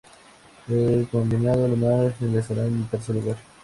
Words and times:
El 0.67 1.07
combinado 1.11 1.65
alemán 1.65 2.11
finalizaría 2.17 2.65
en 2.65 2.75
el 2.77 2.87
tercer 2.87 3.13
lugar. 3.17 3.37